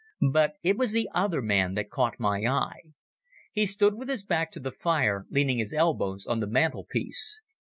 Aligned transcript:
But 0.31 0.53
it 0.63 0.77
was 0.79 0.93
the 0.93 1.07
other 1.13 1.43
man 1.43 1.75
that 1.75 1.91
caught 1.91 2.19
my 2.19 2.43
eye. 2.47 2.81
He 3.51 3.67
stood 3.67 3.93
with 3.93 4.09
his 4.09 4.23
back 4.25 4.51
to 4.53 4.59
the 4.59 4.71
fire 4.71 5.27
leaning 5.29 5.59
his 5.59 5.75
elbows 5.75 6.25
on 6.25 6.39
the 6.39 6.47
mantelpiece. 6.47 7.43